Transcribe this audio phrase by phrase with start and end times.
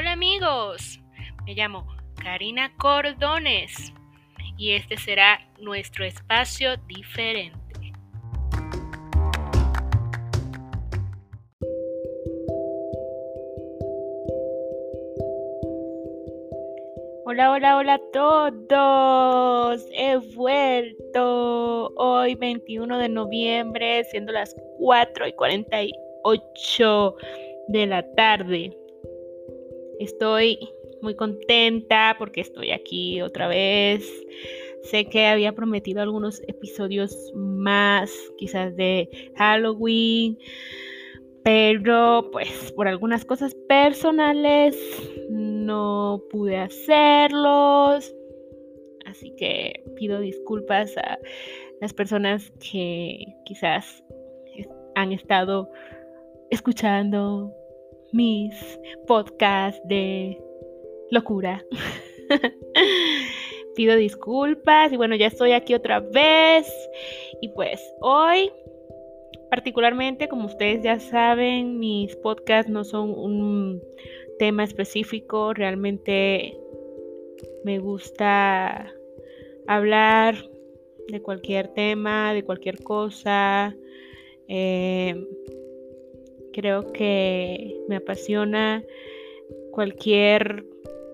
[0.00, 0.98] Hola amigos,
[1.44, 1.86] me llamo
[2.24, 3.92] Karina Cordones
[4.56, 7.92] y este será nuestro espacio diferente.
[17.26, 19.86] Hola, hola, hola a todos.
[19.92, 27.16] He vuelto hoy 21 de noviembre, siendo las 4 y 48
[27.68, 28.79] de la tarde.
[30.00, 30.58] Estoy
[31.02, 34.10] muy contenta porque estoy aquí otra vez.
[34.82, 40.38] Sé que había prometido algunos episodios más, quizás de Halloween,
[41.44, 44.74] pero pues por algunas cosas personales
[45.28, 48.14] no pude hacerlos.
[49.04, 51.18] Así que pido disculpas a
[51.82, 54.02] las personas que quizás
[54.94, 55.68] han estado
[56.50, 57.54] escuchando
[58.12, 58.54] mis
[59.06, 60.40] podcasts de
[61.10, 61.64] locura.
[63.76, 66.72] Pido disculpas y bueno, ya estoy aquí otra vez.
[67.40, 68.50] Y pues hoy,
[69.50, 73.82] particularmente, como ustedes ya saben, mis podcasts no son un
[74.38, 75.54] tema específico.
[75.54, 76.58] Realmente
[77.64, 78.92] me gusta
[79.66, 80.34] hablar
[81.08, 83.76] de cualquier tema, de cualquier cosa.
[84.48, 85.14] Eh,
[86.52, 88.82] Creo que me apasiona
[89.70, 90.64] cualquier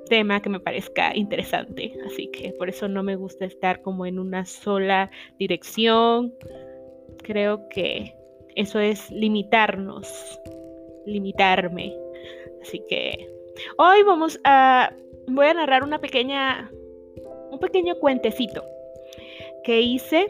[0.09, 4.19] tema que me parezca interesante, así que por eso no me gusta estar como en
[4.19, 6.35] una sola dirección.
[7.23, 8.15] Creo que
[8.55, 10.41] eso es limitarnos,
[11.05, 11.95] limitarme.
[12.63, 13.29] Así que
[13.79, 14.93] hoy vamos a
[15.29, 16.71] voy a narrar una pequeña
[17.51, 18.65] un pequeño cuentecito
[19.65, 20.27] que hice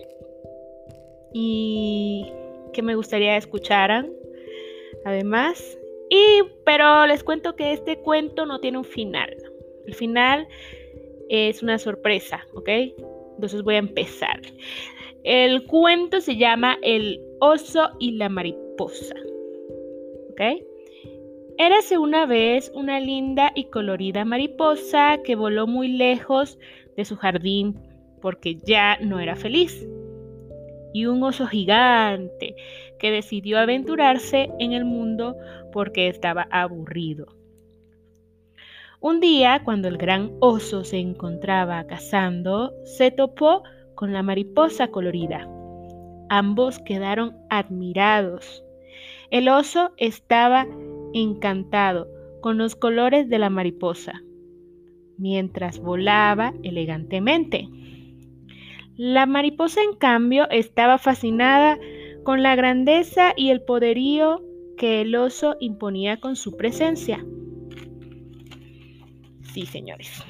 [1.32, 2.32] y
[2.72, 4.10] que me gustaría escucharan
[5.06, 5.78] además.
[6.10, 9.34] Y, pero les cuento que este cuento no tiene un final.
[9.86, 10.46] El final
[11.28, 12.68] es una sorpresa, ¿ok?
[13.34, 14.40] Entonces voy a empezar.
[15.22, 19.14] El cuento se llama El oso y la mariposa.
[20.30, 20.40] ¿Ok?
[21.58, 26.58] Érase una vez una linda y colorida mariposa que voló muy lejos
[26.96, 27.80] de su jardín
[28.20, 29.86] porque ya no era feliz
[30.96, 32.56] y un oso gigante
[32.98, 35.36] que decidió aventurarse en el mundo
[35.70, 37.26] porque estaba aburrido.
[38.98, 43.62] Un día, cuando el gran oso se encontraba cazando, se topó
[43.94, 45.46] con la mariposa colorida.
[46.30, 48.64] Ambos quedaron admirados.
[49.30, 50.66] El oso estaba
[51.12, 52.08] encantado
[52.40, 54.22] con los colores de la mariposa,
[55.18, 57.68] mientras volaba elegantemente.
[58.96, 61.78] La mariposa, en cambio, estaba fascinada
[62.24, 64.42] con la grandeza y el poderío
[64.76, 67.24] que el oso imponía con su presencia.
[69.52, 70.24] Sí, señores.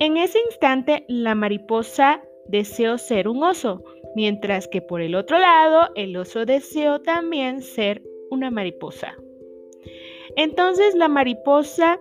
[0.00, 3.82] En ese instante, la mariposa deseó ser un oso,
[4.14, 9.16] mientras que por el otro lado, el oso deseó también ser una mariposa.
[10.36, 11.98] Entonces la mariposa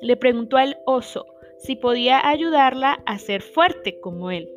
[0.00, 1.26] le preguntó al oso,
[1.60, 4.48] si podía ayudarla a ser fuerte como él.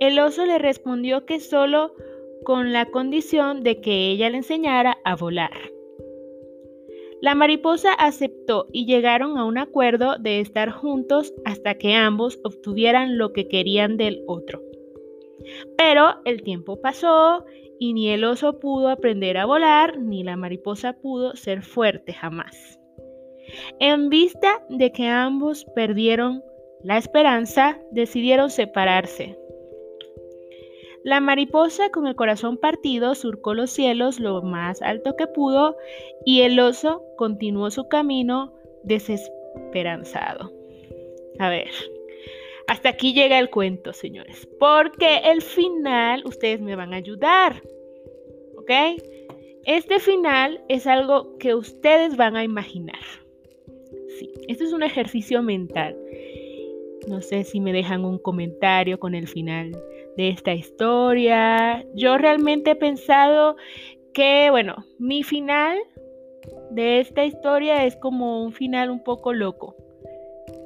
[0.00, 1.94] El oso le respondió que solo
[2.44, 5.52] con la condición de que ella le enseñara a volar.
[7.20, 13.16] La mariposa aceptó y llegaron a un acuerdo de estar juntos hasta que ambos obtuvieran
[13.16, 14.60] lo que querían del otro.
[15.78, 17.44] Pero el tiempo pasó
[17.78, 22.78] y ni el oso pudo aprender a volar, ni la mariposa pudo ser fuerte jamás.
[23.80, 26.42] En vista de que ambos perdieron
[26.82, 29.38] la esperanza, decidieron separarse.
[31.02, 35.76] La mariposa con el corazón partido surcó los cielos lo más alto que pudo
[36.24, 38.54] y el oso continuó su camino
[38.84, 40.50] desesperanzado.
[41.38, 41.68] A ver,
[42.68, 47.62] hasta aquí llega el cuento, señores, porque el final ustedes me van a ayudar,
[48.56, 48.70] ¿ok?
[49.64, 53.23] Este final es algo que ustedes van a imaginar.
[54.18, 55.96] Sí, esto es un ejercicio mental.
[57.08, 59.72] No sé si me dejan un comentario con el final
[60.16, 61.84] de esta historia.
[61.94, 63.56] Yo realmente he pensado
[64.12, 65.78] que, bueno, mi final
[66.70, 69.74] de esta historia es como un final un poco loco.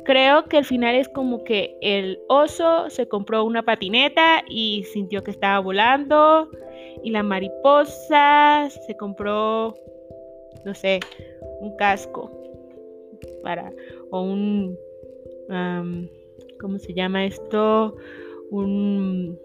[0.05, 5.25] Creo que el final es como que el oso se compró una patineta y sintió
[5.25, 6.51] que estaba volando.
[7.03, 9.75] Y la mariposa se compró,
[10.65, 11.01] no sé,
[11.61, 12.38] un casco
[13.43, 13.73] para,
[14.11, 14.77] o un,
[16.61, 17.97] ¿cómo se llama esto?
[18.51, 19.39] Un,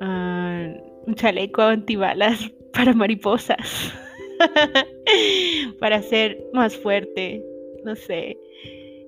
[0.00, 3.92] uh, un chaleco antibalas para mariposas.
[5.78, 7.44] para ser más fuerte.
[7.84, 8.38] No sé.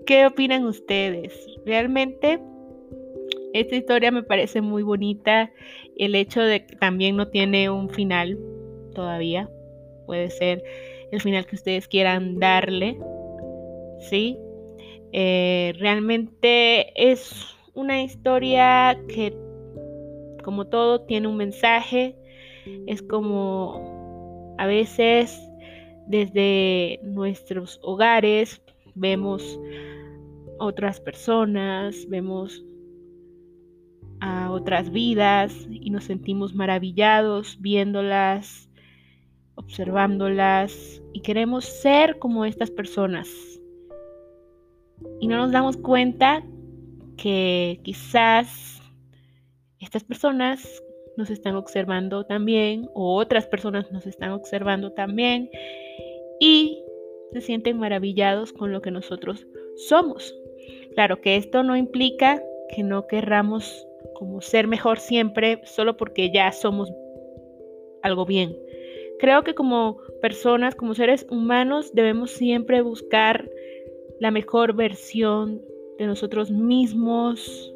[0.07, 1.33] ¿Qué opinan ustedes?
[1.65, 2.41] Realmente
[3.55, 5.53] esta historia me parece muy bonita.
[5.97, 8.39] El hecho de que también no tiene un final
[8.95, 9.49] todavía.
[10.07, 10.63] Puede ser
[11.15, 12.99] el final que ustedes quieran darle.
[14.01, 14.39] ¿Sí?
[15.13, 19.33] Eh, realmente es una historia que,
[20.43, 22.17] como todo, tiene un mensaje.
[22.87, 25.41] Es como a veces
[26.07, 28.61] desde nuestros hogares
[28.95, 29.59] vemos
[30.59, 32.65] otras personas, vemos
[34.21, 38.71] a otras vidas y nos sentimos maravillados viéndolas,
[39.57, 43.29] observándolas y queremos ser como estas personas.
[45.21, 46.43] Y no nos damos cuenta
[47.17, 48.81] que quizás
[49.81, 50.83] estas personas
[51.17, 55.49] nos están observando también o otras personas nos están observando también
[56.41, 56.83] y
[57.33, 59.47] se sienten maravillados con lo que nosotros
[59.89, 60.35] somos.
[60.95, 62.43] Claro que esto no implica
[62.75, 66.93] que no querramos como ser mejor siempre solo porque ya somos
[68.03, 68.57] algo bien.
[69.19, 73.49] Creo que como personas, como seres humanos, debemos siempre buscar
[74.21, 75.63] la mejor versión
[75.99, 77.73] de nosotros mismos.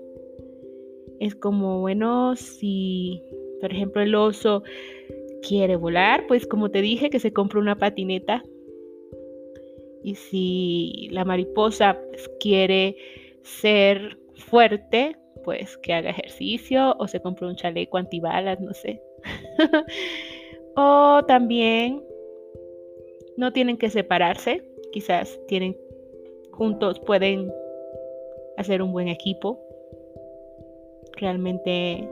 [1.21, 3.23] Es como, bueno, si,
[3.61, 4.63] por ejemplo, el oso
[5.47, 8.43] quiere volar, pues como te dije, que se compre una patineta.
[10.03, 12.97] Y si la mariposa pues, quiere
[13.43, 19.01] ser fuerte, pues que haga ejercicio o se compre un chaleco antibalas, no sé.
[20.81, 22.05] o también
[23.37, 25.77] no tienen que separarse, quizás tienen
[26.53, 27.53] juntos pueden
[28.59, 29.59] hacer un buen equipo.
[31.17, 32.09] Realmente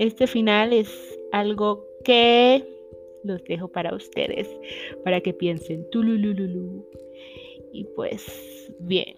[0.00, 0.90] este final es
[1.30, 2.66] algo que
[3.22, 4.48] los dejo para ustedes,
[5.04, 5.86] para que piensen.
[7.72, 9.14] Y pues bien,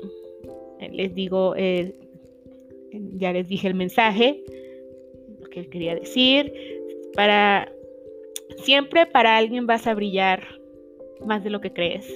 [0.91, 4.45] les digo, ya les dije el mensaje,
[5.41, 6.53] lo que quería decir.
[7.15, 7.73] Para
[8.59, 10.43] siempre para alguien vas a brillar
[11.25, 12.07] más de lo que crees.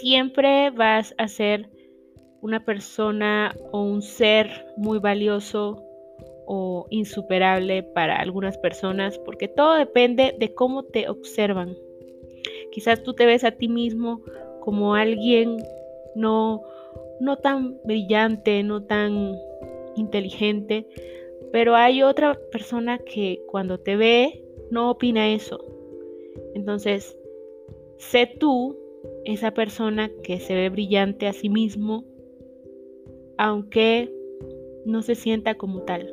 [0.00, 1.68] Siempre vas a ser
[2.40, 5.82] una persona o un ser muy valioso
[6.46, 11.76] o insuperable para algunas personas, porque todo depende de cómo te observan.
[12.72, 14.22] Quizás tú te ves a ti mismo
[14.60, 15.56] como alguien
[16.14, 16.62] no,
[17.20, 19.36] no tan brillante, no tan
[19.96, 20.86] inteligente,
[21.52, 25.58] pero hay otra persona que cuando te ve no opina eso.
[26.54, 27.16] Entonces,
[27.98, 28.76] sé tú
[29.24, 32.04] esa persona que se ve brillante a sí mismo
[33.38, 34.12] aunque
[34.84, 36.12] no se sienta como tal.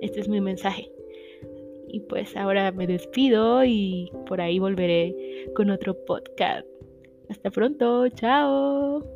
[0.00, 0.92] Este es mi mensaje.
[1.88, 6.66] Y pues ahora me despido y por ahí volveré con otro podcast.
[7.28, 9.15] Hasta pronto, chao.